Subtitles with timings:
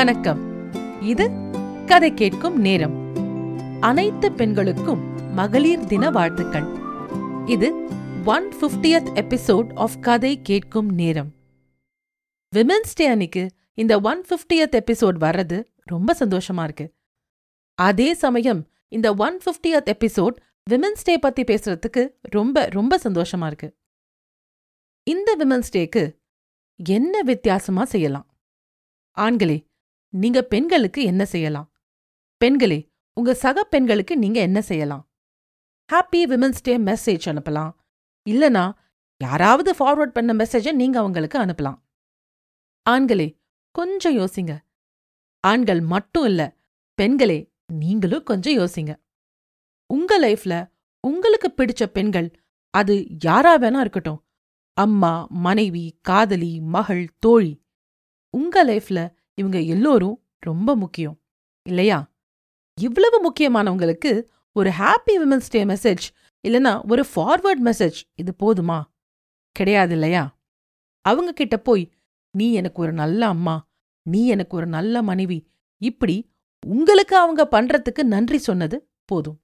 [0.00, 0.72] வணக்கம்.
[1.02, 1.30] இது
[1.86, 3.14] கதை கேட்கும் நேரம்.
[3.80, 6.62] அனைத்து பெண்களுக்கும் மகளிர் தின வாழ்த்துக்கள்.
[7.46, 7.74] இது
[8.24, 11.34] ஒன் பிப்டியத் எபிசோட் ஆஃப் கதை கேட்கும் நேரம்.
[12.56, 16.94] விமென்ஸ் டே அன்னைக்கு இந்த ஒன் பிப்டியத் எபிசோட் வர்றது ரொம்ப சந்தோஷமா இருக்கு.
[17.74, 20.36] அதே சமயம் இந்த one fiftieth episode
[20.70, 23.76] women's day பத்தி பேசுறதுக்கு ரொம்ப ரொம்ப சந்தோஷமா இருக்கு.
[25.02, 26.18] இந்த விமென்ஸ் டேக்கு
[26.88, 28.38] என்ன வித்தியாசமா செய்யலாம்?
[29.16, 29.68] ஆண்களே
[30.10, 31.72] நீங்க பெண்களுக்கு என்ன செய்யலாம்?
[32.36, 35.10] பெண்களே உங்க சக பெண்களுக்கு நீங்க என்ன செய்யலாம்?
[35.92, 37.72] ஹாப்பி விமன்ஸ் டே மெசேஜ் அனுப்பலாம்.
[38.30, 38.72] இல்லனா
[39.16, 41.82] யாராவது ஃபார்வர்ட் பண்ண மெசேஜை நீங்க அவங்களுக்கு அனுப்பலாம்.
[42.90, 44.58] ஆண்களே கொஞ்சம் யோசிங்க.
[45.40, 46.56] ஆண்கள் மட்டும் இல்ல
[46.94, 48.96] பெண்களே நீங்களும் கொஞ்சம் யோசிங்க.
[49.86, 54.26] உங்க லைஃப்ல உங்களுக்கு பிடிச்ச பெண்கள் அது யாரா வேணா இருக்கட்டும்.
[54.72, 57.64] அம்மா மனைவி காதலி மகள் தோழி.
[58.30, 61.16] உங்க லைஃப்ல இவங்க எல்லோரும் ரொம்ப முக்கியம்.
[61.68, 61.98] இல்லையா?
[62.80, 64.10] இவ்வளவு முக்கியமானவங்களுக்கு
[64.52, 66.04] ஒரு ஹாப்பி விமன்ஸ் டே மெசேஜ்
[66.48, 68.78] இல்லனா ஒரு ஃபார்வர்ட் மெசேஜ் இது போதுமா?
[69.52, 70.24] கிடையாது இல்லையா?
[71.04, 71.84] அவங்க கிட்ட போய்
[72.36, 73.56] நீ எனக்கு ஒரு நல்ல அம்மா
[74.10, 75.38] நீ எனக்கு ஒரு நல்ல மனைவி.
[75.82, 76.16] இப்படி
[76.66, 79.38] உங்களுக்கு அவங்க பண்றதுக்கு நன்றி சொன்னது போதும்.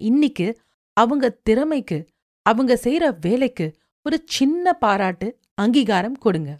[0.00, 0.48] இன்னிக்கு
[0.96, 1.98] அவங்க திறமைக்கு
[2.46, 3.66] அவங்க செய்யற வேலைக்கு
[4.04, 6.50] ஒரு சின்ன பாராட்டு அங்கீகாரம் கொடுங்க.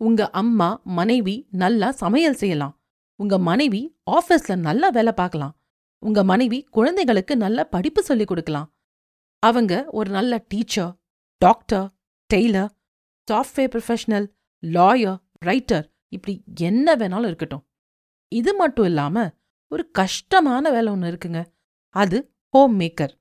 [0.00, 2.74] உங்க அம்மா மனைவி நல்லா சமையல் செய்யலாம்.
[3.20, 5.54] உங்க மனைவி ஆபீஸ்ல நல்லா வேலை பார்க்கலாம்.
[5.98, 8.68] உங்க மனைவி குழந்தைகளுக்கு நல்ல படிப்பு சொல்லிக் கொடுக்கலாம்.
[9.42, 10.92] அவங்க ஒரு நல்ல teacher
[11.38, 11.86] doctor
[12.34, 12.70] tailor
[13.28, 14.26] software professional
[14.66, 17.64] lawyer writer இப்படி என்ன வேணாலும் இருக்கட்டும்.
[18.28, 19.30] இது மட்டும் இல்லாம
[19.68, 21.40] ஒரு கஷ்டமான வேலை ஒன்று இருக்குங்க.
[21.94, 23.14] அது ஹோம் மேக்கர்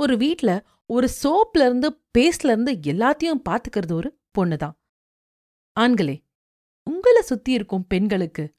[0.00, 0.50] ஒரு வீட்ல
[0.86, 1.88] ஒரு சோப்ல இருந்து
[2.18, 4.76] பேஸ்ட்ல இருந்து எல்லாத்தையும் பார்த்துக்கிறது ஒரு பொண்ணுதான்.
[5.76, 6.16] ஆண்களே
[6.84, 8.54] உங்களை சுத்தி இருக்கும் பெண்களுக்கு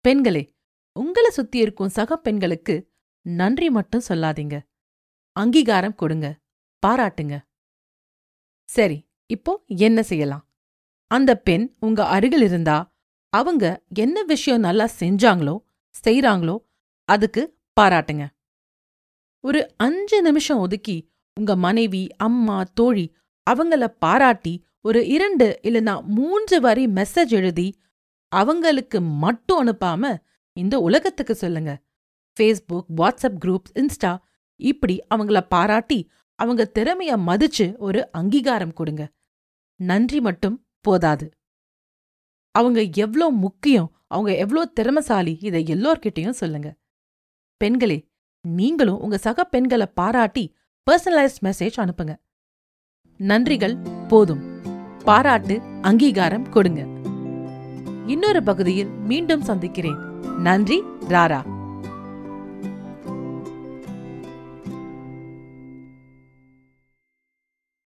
[0.00, 0.56] பெண்களே
[0.92, 2.74] உங்களை சுத்தி இருக்கும் சக பெண்களுக்கு
[3.20, 4.56] நன்றி மட்டும் சொல்லாதீங்க.
[5.32, 6.40] அங்கீகாரம் கொடுங்க
[6.86, 7.34] பாராட்டுங்க.
[8.68, 10.44] சரி இப்போ என்ன செய்யலாம்?
[11.06, 12.96] அந்த பெண் உங்க அருகில் இருந்தா
[13.32, 15.56] அவங்க என்ன விஷயம் நல்லா செஞ்சாங்களோ
[16.04, 16.56] செய்றாங்களோ
[17.04, 17.42] அதுக்கு
[17.80, 18.24] பாராட்டுங்க.
[19.40, 23.14] ஒரு அஞ்சு நிமிஷம் ஒதுக்கி உங்க மனைவி அம்மா தோழி
[23.50, 27.74] அவங்கள பாராட்டி ஒரு இரண்டு இல்லனா மூன்று வரி மெசேஜ் எழுதி
[28.32, 30.16] அவங்களுக்கு மட்டும் அனுப்பாம
[30.52, 31.82] இந்த உலகத்துக்கு சொல்லுங்க.
[32.36, 34.12] ஃபேஸ்புக் வாட்ஸ்அப் குரூப்ஸ் இன்ஸ்டா
[34.56, 39.12] இப்படி அவங்கள பாராட்டி அவங்க திறமைய மதிச்சு ஒரு அங்கீகாரம் கொடுங்க.
[39.76, 41.26] நன்றி மட்டும் போதாது.
[42.54, 46.68] அவங்க எவ்ளோ முக்கியம் அவங்க எவ்ளோ திறமசாலி இதை எல்லோர்கிட்டயும் சொல்லுங்க.
[47.60, 47.98] பெண்களே
[48.40, 50.44] நீங்களும் உங்க சக பெண்களை பாராட்டி
[50.86, 52.14] பர்சனலைஸ்ட் மெசேஜ் அனுப்புங்க.
[53.20, 54.47] நன்றிகள் போதும்.
[55.08, 56.84] பாராட்டு அங்கீகாரம் கொடுங்க.
[58.06, 59.96] இன்னொரு பகுதியில் மீண்டும் சந்திக்கிறேன்.
[60.38, 61.40] நன்றி ராரா.